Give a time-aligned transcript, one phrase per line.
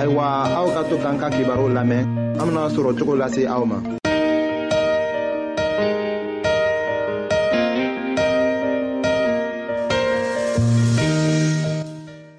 [0.00, 0.26] Ayiwa
[0.58, 2.04] aw ka to k'an ka kibaru lamɛn.
[2.40, 3.78] An bena sɔrɔ cogo lase aw ma.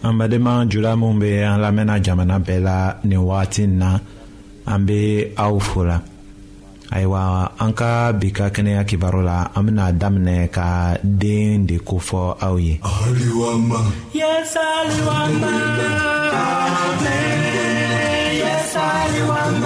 [0.08, 4.00] An badenma jula minw be an lamɛnna jamana bɛɛ la nin wagati na.
[4.66, 5.00] An be
[5.38, 5.98] aw fola
[6.92, 7.22] ayiwa
[7.64, 10.68] an ka bi ka kɛnɛya kibaro la an bena daminɛ ka
[11.04, 12.80] den de kofɔ aw ye
[14.14, 15.52] Yes, Aliwama.
[16.32, 17.42] Amen.
[18.44, 19.52] Yes, Aliwama.
[19.52, 19.61] Yes,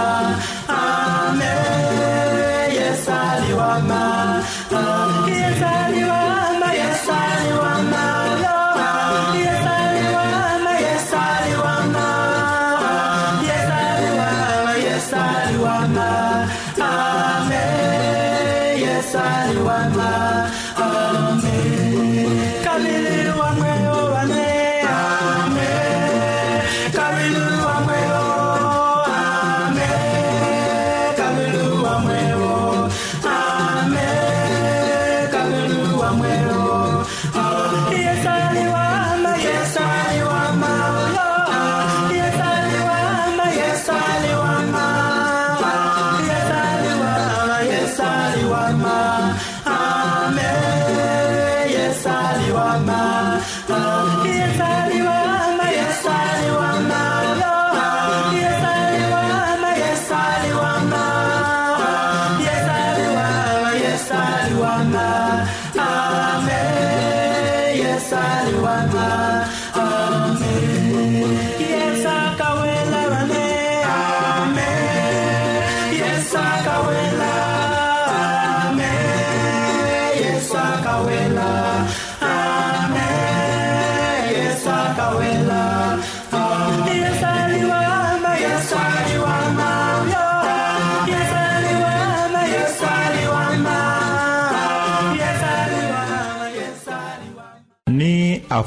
[0.00, 0.29] Aliwama.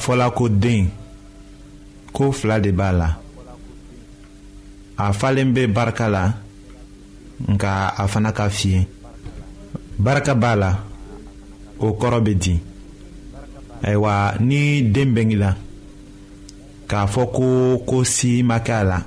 [0.03, 0.89] Fɔla ko den
[2.11, 3.09] ko fila de b'a la.
[4.97, 6.33] A falen bɛ barika la.
[7.47, 8.87] Nka a fana ka fiye
[9.97, 10.69] barika b'a la.
[11.79, 12.59] O kɔrɔ bɛ di.
[13.83, 15.55] Ayiwa ni den bɛngila
[16.87, 17.45] k'a fɔ ko
[17.87, 18.99] ko si ma kɛ a la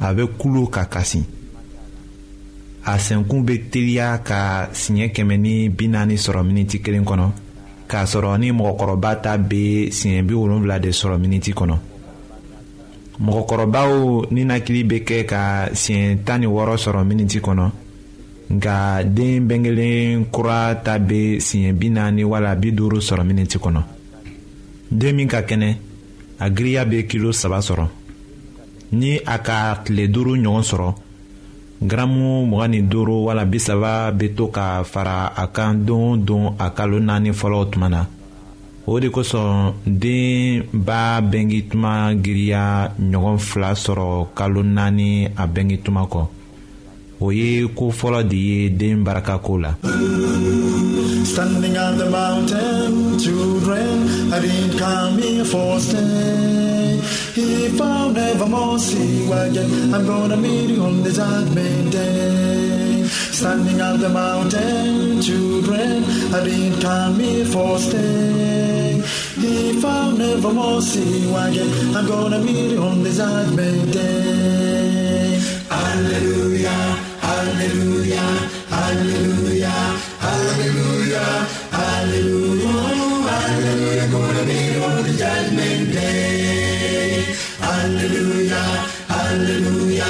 [0.00, 1.22] a bɛ kulu ka kasi.
[2.84, 7.41] A sɛnkun bɛ teliya ka siɲɛ kɛmɛ ni bi naani sɔrɔ miniti kelen kɔnɔ
[7.92, 11.76] k'a sɔrɔ ni mɔgɔkɔrɔba ta bɛ siɲɛ bi wolonfila de sɔrɔ miniti kɔnɔ.
[13.20, 13.90] Mɔgɔkɔrɔbaw
[14.30, 17.70] ninakili bɛ kɛ ka siɲɛ tan ni wɔɔrɔ sɔrɔ miniti kɔnɔ.
[18.50, 23.82] Nka den bɛnkelen kura ta bɛ siɲɛ bi naani wala bi duuru sɔrɔ miniti kɔnɔ.
[24.90, 25.76] Den min ka kɛnɛ
[26.40, 27.88] a giriya bɛ kilo saba sɔrɔ.
[28.92, 30.94] Ni a ka tile duuru ɲɔgɔn sɔrɔ
[31.82, 36.54] garamu mugan ni duuru wala bisaba bɛ to ka fara a kan don o don
[36.58, 38.06] a kalo naani fɔlɔ tuma na
[38.86, 45.82] o de kosɔn den b'a bɛnki tuma giriya ɲɔgɔn fila sɔrɔ kalo naani a bɛnki
[45.84, 46.22] tuma kɔ
[47.20, 49.70] o ye ko fɔlɔ de ye den barakako la.
[51.24, 56.61] Standing on the mountain, children, I didn't come here for stay.
[57.34, 63.04] If I'll never more see you again, I'm gonna meet you on the judgment day.
[63.08, 69.00] Standing on the mountain, children, I didn't come here for stay.
[69.38, 75.40] If I'll never more see you again, I'm gonna meet you on the judgment day.
[75.70, 76.68] Hallelujah,
[77.26, 78.28] hallelujah,
[78.68, 79.70] hallelujah,
[80.20, 81.28] hallelujah,
[81.80, 82.82] hallelujah,
[83.24, 86.61] hallelujah, gonna meet you on the judgment day.
[87.82, 88.54] Hallelujah,
[89.08, 90.04] hallelujah,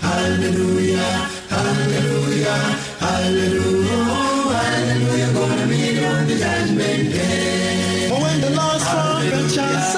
[0.00, 1.10] hallelujah,
[1.50, 2.56] hallelujah,
[3.04, 4.08] hallelujah,
[4.48, 8.08] hallelujah, gonna meet on the judgment day.
[8.10, 9.97] Oh, when the last trumpet shall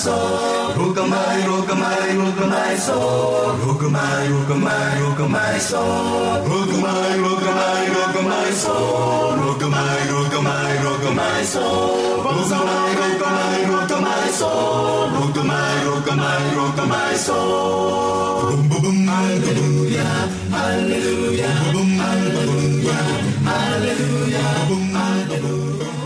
[0.00, 6.40] soul, rook my, rook my, rook my soul, rook my, rook my, rook my soul,
[6.50, 12.52] rook my, rook my, rook my soul, rook my, rook my, rook my soul, rook
[12.68, 18.50] my, rook my, rook my soul, rook my, rook my, rook my soul.
[18.50, 20.12] Boom boom boom, hallelujah,
[20.56, 23.02] hallelujah, boom boom, hallelujah,
[23.50, 25.99] hallelujah, boom hallelujah.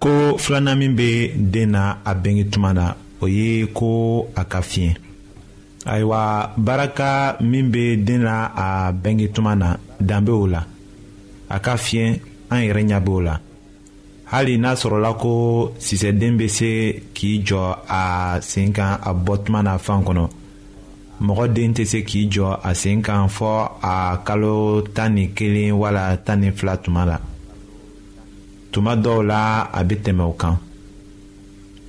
[0.00, 1.08] Ko filanan min bɛ
[1.52, 3.88] den na a bengi tuma na o ye ko
[4.34, 4.92] a ka fiɲɛ.
[5.92, 6.20] Ayiwa
[6.56, 10.62] baraka min bɛ den na a bengi tuma na dan bɛ o la.
[11.50, 12.18] A ka fiɲɛ
[12.50, 13.34] an yɛrɛ ɲɛ b'o la.
[14.32, 15.32] Hali n'a sɔrɔla ko
[15.78, 16.70] sisɛden bɛ se
[17.14, 20.24] k'i jɔ a sen kan a bɔ tuma na fan kɔnɔ
[21.20, 23.50] mɔgɔ den tɛ se k'i jɔ a sen kan fɔ
[23.82, 27.18] a kalo tan ni kelen wala tan ni fila tuma la
[28.70, 30.56] tuma dɔw la a bɛ tɛmɛ o kan.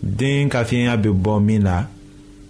[0.02, 1.88] Den ka fiɲɛya bɛ bɔ min na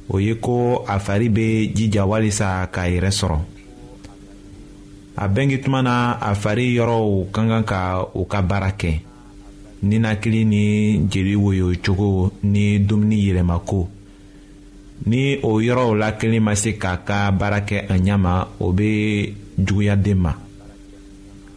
[0.09, 3.37] o ye ko a fari bɛ jija walisa k'a yɛrɛ sɔrɔ.
[5.17, 7.79] A bɛngi tuma na a fari yɔrɔw ka kan ka
[8.15, 9.01] u ka baara kɛ.
[9.83, 13.87] Ninakili ni jeli woyo cogo ni dumuni yɛlɛmako.
[15.07, 18.71] Ni o yɔrɔw la kelen ma se k'a ka baara kɛ a ɲɛ ma o
[18.71, 20.35] bɛ juguya den ma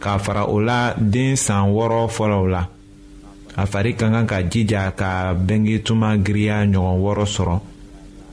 [0.05, 2.61] k'a fara o la den san wɔɔrɔ fɔlɔw la.
[3.57, 7.55] A fari ka kan ka jija ka bɛngi tuma giriya ɲɔgɔn wɔɔrɔ sɔrɔ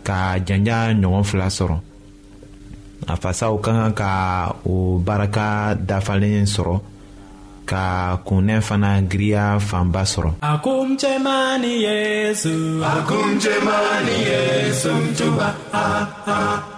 [0.06, 1.76] ka janja ɲɔgɔn fila sɔrɔ.
[3.12, 4.10] A fasaw ka kan ka
[4.66, 6.74] o baraka dafalen sɔrɔ
[7.64, 7.82] ka
[8.26, 10.30] kunnɛ fana giriya fanba sɔrɔ.
[10.42, 16.71] Akumchemani Yesu, akumchemani Yesu mtuba, ah, ah.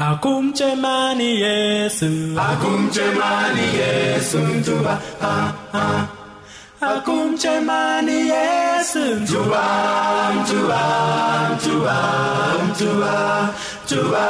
[0.00, 6.08] Acum ce manie sunt Acum ce manie sunt Juba ha, ha.
[6.78, 8.32] Acum ce manie
[8.92, 9.68] sunt Juba,
[10.48, 10.84] Juba,
[11.62, 11.98] Juba,
[12.78, 13.16] Juba
[13.88, 14.26] Juba,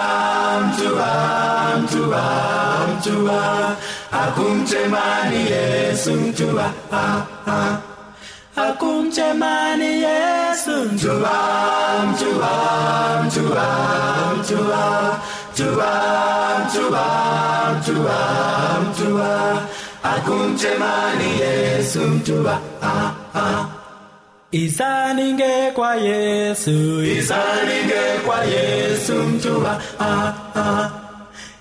[0.78, 1.10] Juba,
[1.90, 2.24] Juba,
[3.04, 3.76] Juba
[4.10, 7.26] Acum ce manie sunt Juba ha.
[8.54, 10.18] Acum ce manie
[10.64, 11.38] sunt Juba,
[12.18, 12.54] Juba,
[13.32, 13.68] Juba,
[14.48, 15.20] Juba
[15.52, 15.92] mtuba,
[16.68, 17.04] mtuba,
[17.78, 18.18] mtuba,
[18.90, 19.62] mtuba.
[20.02, 23.66] Akumchemani Yesu mtuba, ah, ah.
[24.52, 30.90] Isaninge kwa Yesu, isaninge kwa Yesu mtuba, ah, ah.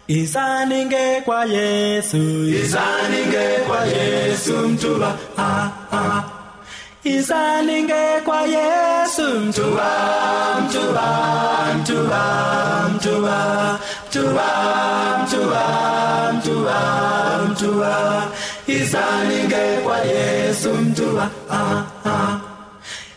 [0.08, 2.18] Isaninge kwa Yesu,
[2.64, 6.24] isaninge kwa Yesu mtuba, ah, ah.
[7.04, 9.24] Isaninge kwa Yesu
[11.80, 13.80] am, to am, to am,
[14.12, 18.10] to am, to am, to am,
[20.06, 22.40] Yesu mtuwa, ah, ah.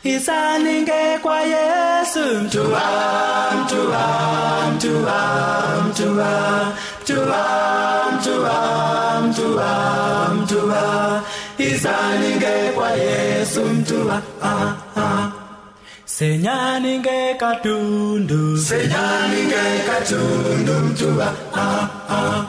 [0.04, 2.82] Isa ningekwa Yesu mtuwa,
[3.64, 4.06] mtuwa,
[4.76, 5.18] mtuwa,
[5.88, 7.42] mtuwa, mtuwa,
[8.12, 11.22] mtuwa, mtuwa, mtuwa.
[11.58, 15.41] Isa ningekwa Yesu mtuwa, ah, ah
[16.16, 22.44] senyaninge katundu senyaninge katundu mtua ah, ah.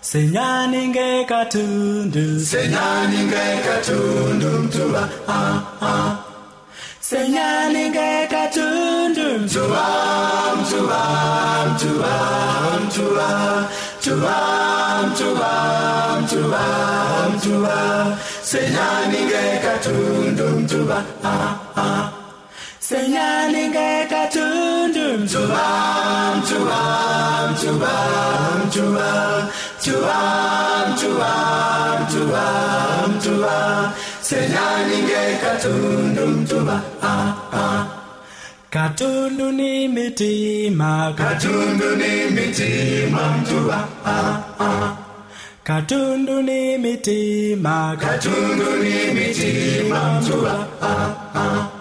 [0.00, 6.10] senyaninge katundu senyaninge katundu mtua ah, ah.
[7.00, 9.86] senyaninge katundu mtua
[10.58, 11.02] mtua
[11.70, 12.14] mtua
[12.82, 13.30] mtua
[14.02, 14.38] mtua
[15.06, 15.52] mtua
[16.22, 16.64] mtua
[17.34, 17.78] mtua
[18.42, 22.17] senyaninge katundu mtua ah, ah.
[22.88, 25.66] Senyaninge katundu mtua
[26.38, 26.80] mtua
[27.52, 27.94] mtua
[28.66, 29.08] mtua
[29.76, 30.20] mtua
[30.88, 31.32] mtua
[32.00, 32.44] mtua
[33.08, 37.86] mtua senyaninge katundu mtua ah, ah.
[38.70, 41.12] katundu ni mitima.
[41.16, 44.96] Katundu ni mitima mtua ah, ah.
[45.64, 47.96] katundu ni mitima.
[48.00, 51.77] Katundu ni mitima mtua ah, ah.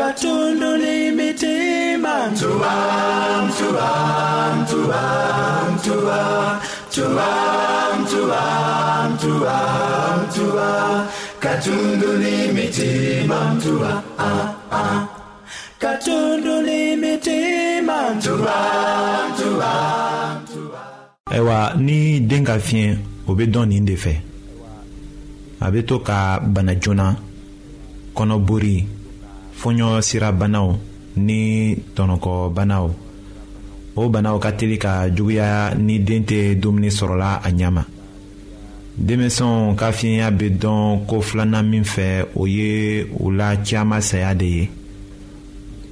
[0.00, 2.74] Katundu ni mitima mtua
[10.24, 15.06] mtua katundu ni mitima mtua ah, ah.
[15.78, 17.96] katundu ni mitima
[21.30, 22.96] ayiwa ni den ka fiɲɛ
[23.28, 24.14] o bɛ dɔn nin de fɛ
[25.60, 27.16] a bɛ to ka bana joona
[28.16, 28.99] kɔnɔbori
[29.60, 30.68] fɔɲɔ sira banaw
[31.16, 32.86] ni tɔnɔkɔbanaw
[33.96, 37.84] o banaw ka teli ka juguya ni den tɛ dumuni sɔrɔla a ɲɛ ma.
[38.96, 44.34] Denmisɛnw ka fiɲɛya bɛ dɔn ko filanan min fɛ o ye u la caman saya
[44.34, 44.70] de ye.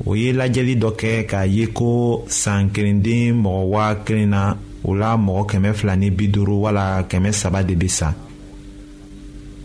[0.07, 4.95] O ye lajɛli dɔ kɛ k'a ye ko san kelenden mɔgɔ waa kelen na o
[4.95, 8.15] la mɔgɔ kɛmɛ fila ni bi duuru wala kɛmɛ saba de bɛ sa.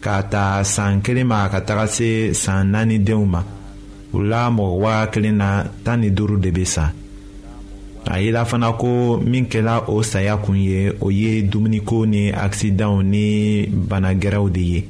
[0.01, 3.43] K'a ta san kelen ma ka taga se san naani denw ma
[4.13, 6.91] o la mɔgɔ waa kelen na tan ni duuru de bɛ sa.
[8.05, 13.01] A yela fana ko min kɛla o saya kun ye o ye dumuniko ni akisidanw
[13.01, 14.85] ni banagɛrɛw de ye.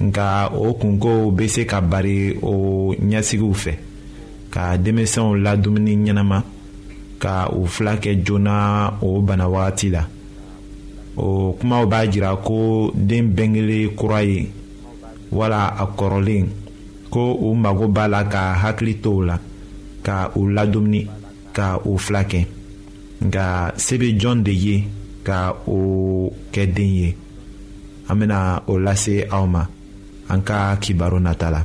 [0.00, 3.74] Nka o kunkow bɛ se ka bari o ɲɛsigiw fɛ.
[4.50, 6.42] Ka denmisɛnw ladumuni ɲɛnama
[7.18, 10.06] ka u fila kɛ joona o bana wagati la.
[11.16, 14.48] O kumaw b'a jira ko den bɛnkelen kura ye
[15.32, 16.46] wala a kɔrɔlen
[17.12, 19.36] ko u mago b'a la ka hakili to o la
[20.06, 21.02] ka u ladumuni
[21.52, 22.40] ka u fila kɛ
[23.26, 23.44] nka
[23.84, 24.76] se bɛ jɔn de ye
[25.26, 25.78] ka o
[26.52, 27.10] kɛ den ye.
[28.08, 29.62] An bɛna o lase aw ma.
[30.32, 31.60] An ka kibaru nata la.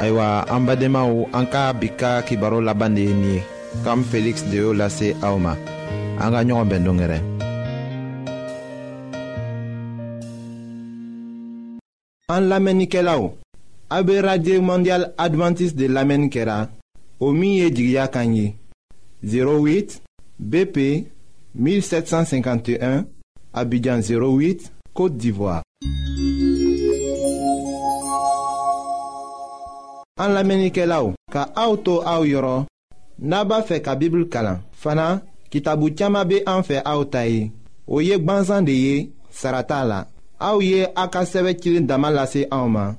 [0.00, 3.40] ayiwa an badenmaw an ka bi ka kibaro laban de ye nin ye.
[3.84, 5.52] Kam feliksi de y'o lase aw ma.
[6.22, 7.29] An ka ɲɔgɔn bɛn dongɛrɛ
[12.30, 13.32] An lamenike la ou,
[13.90, 16.68] abe Radye Mondial Adventist de lamen kera,
[17.18, 18.54] o miye jigya kanyi,
[19.24, 19.96] 08
[20.38, 20.76] BP
[21.58, 23.08] 1751,
[23.52, 25.64] Abidjan 08, Kote d'Ivoire.
[30.22, 32.70] An lamenike la ou, ka aoutou aou yoron,
[33.18, 37.48] naba fe ka bibl kalan, fana, ki tabu tiyama be an fe aoutayi,
[37.90, 38.96] o yek banzan de ye,
[39.34, 40.04] sarata la.
[40.40, 41.86] Aw ye a ka sɛbɛ cilen
[42.68, 42.96] ma.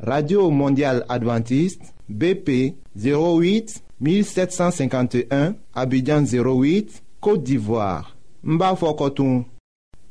[0.00, 8.16] Radio mondial advantiste bp 08 1751 abidjan 08 côte d'ivoire.
[8.42, 8.56] N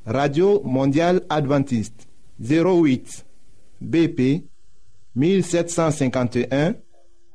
[0.06, 2.08] radio mondial advantiste
[2.40, 3.26] 08
[3.82, 4.44] bp
[5.16, 6.76] 1751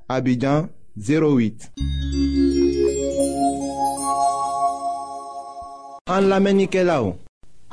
[0.08, 1.70] Abidjan 08
[6.06, 6.84] An lamenike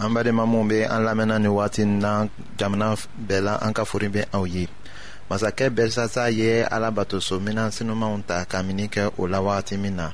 [0.00, 2.26] An badenma minw be an lamɛnna ni wagati na
[2.58, 2.96] jamana
[3.28, 4.66] bɛɛ la an ka fori bɛ aw ye
[5.28, 5.68] masakɛ
[6.32, 6.64] ye
[7.70, 10.12] sinumanw ta ka mini kɛ o la wagati min na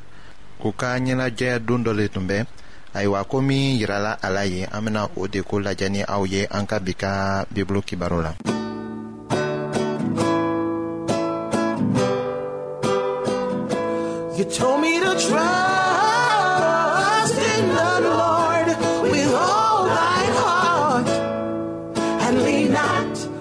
[0.64, 2.46] u ka ɲɛnajɛ don dɔ le tun bɛ
[2.94, 6.24] ayiwa ko min yirala a la ye an bena o de ko lajɛ ni aw
[6.24, 7.82] ye an ka bi ka bibulu
[8.22, 8.34] la
[14.36, 15.75] You told me to trust
[22.76, 23.35] not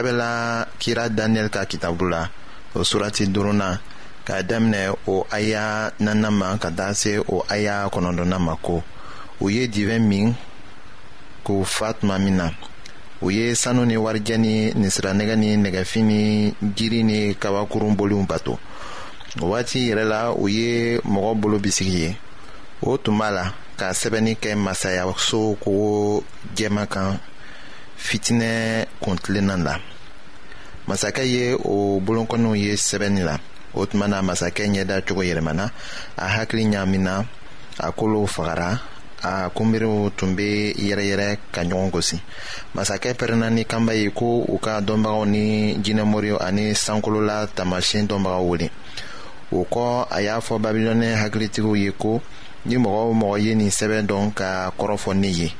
[0.00, 2.28] sɛbɛla kira daniyɛli ka kitabu la
[2.74, 3.78] o surati duruna
[4.24, 8.82] k'a daminɛ o aya nana ma ka taa se o aya kɔnɔdɔna ma ko
[9.40, 10.34] u ye divɛn min
[11.44, 12.50] k'u fa tuma min na
[13.20, 18.58] u ye sanu ni warijɛ ni ninsiranɛgɛ ni nɛgɛfin ni jiri ni kabakurun boliw bato
[19.42, 22.16] o waati yɛrɛ la u ye mɔgɔ bolo bisigi ye.
[22.82, 26.24] O tun b'a la ka sɛbɛnni kɛ masayaso kogo
[26.56, 27.20] jɛma kan
[28.00, 29.74] fitinɛ kuntilenna la.
[30.88, 33.38] Masakɛ ye o bolonkɔniw ye sɛbɛnni la.
[33.74, 35.70] O tuma na masakɛ ɲɛda cogo yɛlɛmana
[36.16, 37.24] a hakili ɲaamina
[37.78, 38.80] a kolow fagara
[39.22, 42.20] a kunbiriw tun be yɛrɛyɛrɛ ka ɲɔgɔn gosi.
[42.74, 48.42] Masakɛ pɛrɛnna ni kanba ye ko u ka dɔnbagaw ni jinɛmoriw ani sankolola taamasiyɛn dɔnbagaw
[48.48, 48.70] wele
[49.52, 52.20] o kɔ a y'a fɔ babilɔnɛ hakilitigiw ye ko
[52.64, 55.52] ni mɔgɔ o mɔgɔ ye nin sɛbɛn dɔn ka kɔrɔfɔ ne ye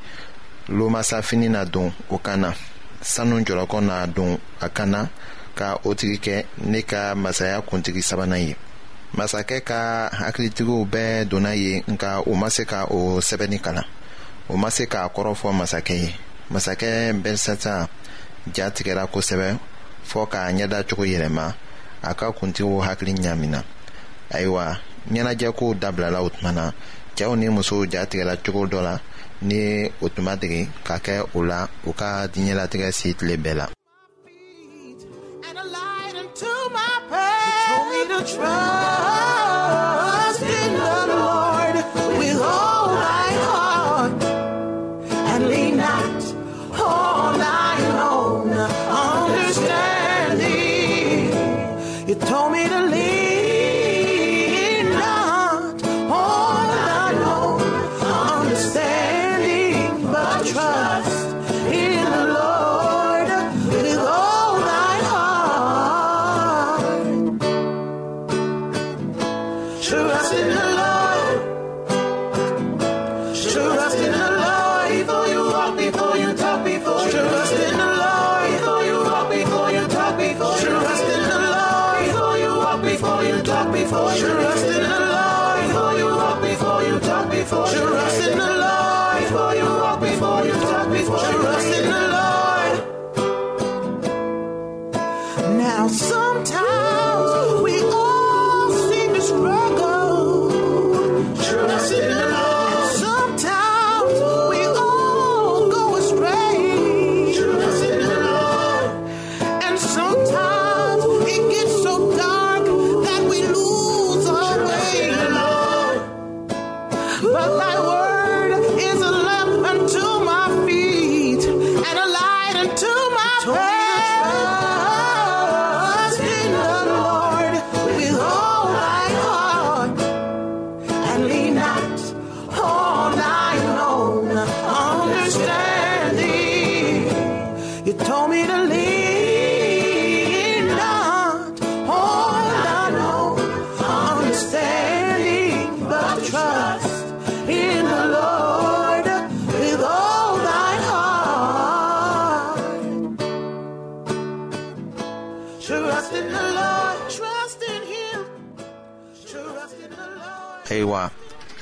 [0.70, 2.54] lomasafini na don o kan na
[3.02, 5.08] sanu jɔlɔkɔ na don a kan
[5.54, 8.56] ka o tigi kɛ ne ka masaya kuntigi sabanan ye.
[9.16, 13.84] Masakɛ ka hakilitigiw bɛɛ donna yen nka u ma se ka o sɛbɛnni kalan.
[14.48, 16.14] O ma se k'a kɔrɔfɔ masakɛ ye.
[16.50, 17.88] Masakɛ bɛlisata
[18.54, 19.58] ja tigɛra kosɛbɛ
[20.10, 21.54] fɔɔ k'a ɲɛda cogo yɛlɛma
[22.02, 23.64] a ka kuntigiw hakili ɲamina.
[24.30, 24.78] Ayiwa
[25.10, 26.72] ɲɛnajɛkow dabilala o tuma na
[27.16, 29.00] cɛɛw ni musow ja tigɛla cogo dɔ la
[29.48, 29.60] ni
[30.04, 33.66] o tun ma dege ka kɛ o la u ka diɲɛlatigɛ si tile bɛɛ la.
[38.00, 38.99] Feet
[87.40, 87.99] before you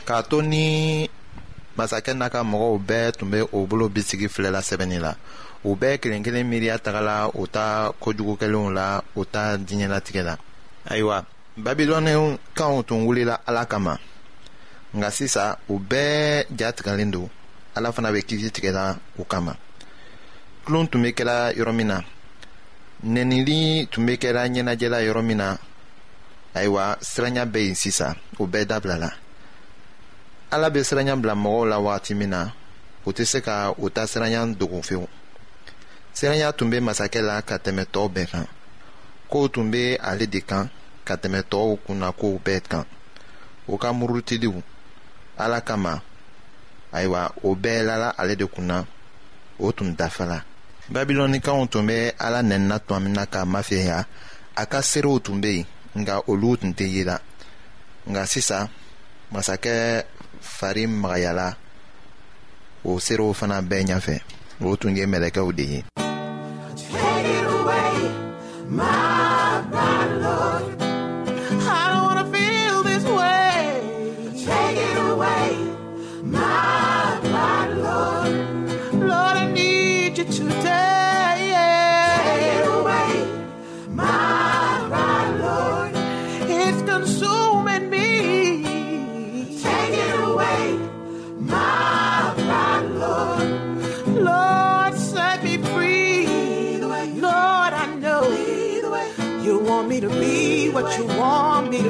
[0.09, 1.05] k'a to ni
[1.77, 4.61] masakɛ n'a ka mɔgɔw bɛɛ tun be o bolo bisigi filɛla
[5.01, 5.17] la
[5.65, 10.39] u bɛɛ kelen kelen miiriya tagala u ta kojugukɛlenw la u ta diɲɛlatigɛ la.
[10.89, 11.25] Ayiwa
[11.59, 13.99] babilɔnikaw tun wulila ala kama.
[14.95, 17.29] Nka sisan u bɛɛ jatigɛlen don.
[17.75, 19.57] Ala fana be kisi tigɛla u kama.
[20.65, 22.01] Tulon tun be kɛla yɔrɔ min na.
[23.05, 25.57] Nɛnili tun be kɛra ɲɛnajɛla yɔrɔ min na.
[26.55, 29.13] Ayiwa siranya bɛ yen sisan o bɛɛ dabilala
[30.51, 32.53] ala bɛ siranya bila mɔgɔw la wagati min na
[33.07, 35.07] u tɛ se ka u ta siranya dogo fewu.
[36.13, 38.47] Siranya tun bɛ masakɛ la ka tɛmɛ tɔw bɛɛ kan.
[39.31, 40.69] Kow tun bɛ ale de kan
[41.05, 42.85] ka tɛmɛ tɔw kunna kow bɛɛ kan.
[43.69, 44.63] O ka murutiliw
[45.39, 46.03] ala kama
[46.93, 48.85] ayiwa o bɛɛ lala ale de kunna
[49.59, 50.43] o tun dafala
[50.91, 54.07] babilɔnikaw tun bɛ ala nɛnina tuma min na k'a mafɛya
[54.57, 57.21] a ka seerew tun bɛ yen nka olu tun tɛ ye la
[58.09, 58.69] nka sisan
[59.33, 60.05] masakɛ
[60.41, 61.57] fari magayala
[62.85, 64.17] o seerew fana bɛɛ ɲɛfɛ.
[64.61, 65.81] O tun ye mɛlɛkɛw de ye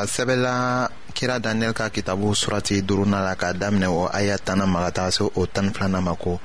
[0.00, 4.84] a sɛbɛla kira daniyɛli ka kitabu surati duruna la k'a daminɛ o aya tana ma
[4.84, 6.40] ka taga se o tani filana ma ko.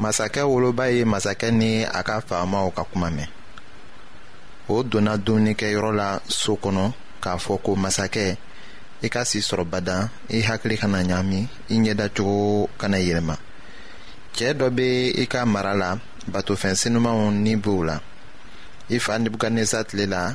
[0.00, 3.28] Masakɛ woloba ye masakɛ ni a ka faamaw ka kuma mɛn.
[4.68, 8.36] O donna dumunikɛyɔrɔ la so kɔnɔ k'a fɔ ko masakɛ
[9.02, 13.36] i ka si sɔrɔ bada i hakili kana ɲaami i ɲɛdacogo kana yɛlɛma.
[14.34, 18.00] Cɛɛ dɔ be i ka mara la batofɛn senumanw ni b'o la.
[18.90, 19.18] I fa
[19.84, 20.34] tile la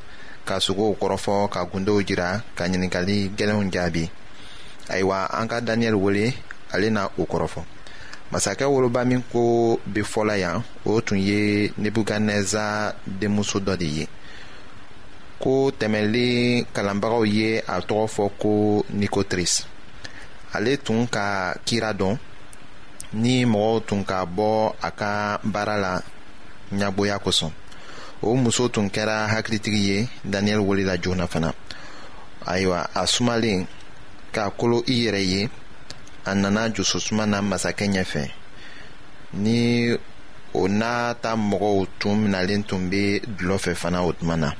[0.51, 4.03] ka sogow kɔrɔfɔ ka gundow jira ka ɲininkali gɛlɛnw jaabi.
[4.91, 6.33] Ayiwa an ka daniyɛli wele
[6.73, 7.61] ale na o kɔrɔfɔ.
[8.31, 14.07] Masakɛ woloba min ko be fɔla yan o tun ye nebukadnɛza denmuso dɔ de ye.
[15.39, 19.63] Ko tɛmɛlen kalanbagaw ye a tɔgɔ fɔ ko nikotris
[20.53, 22.17] ale tun ka kira dɔn
[23.13, 26.01] ni mɔgɔw tun ka bɔ a ka baara la
[26.73, 27.51] ɲagboya kosɔn
[28.21, 31.53] o muso tun kɛra hakilitigi ye daniyɛli welela joona fana.
[32.45, 33.67] Ayiwa a sumalen
[34.31, 35.49] k'a kolo i yɛrɛ ye
[36.25, 38.31] a nana jususuma na masakɛ ɲɛfɛ.
[39.33, 39.91] Ni
[40.53, 44.53] o n'a ta mɔgɔw tun minalen tun be dulɔ fɛ fana o tuma na.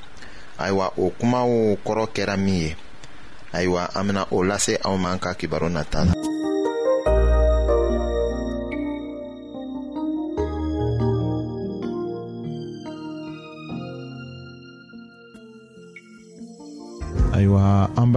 [0.58, 2.76] Ayiwa o kumaw kɔrɔ kɛra min ye.
[3.54, 6.31] Ayiwa an bena o lase aw ma an ka kibaro nata la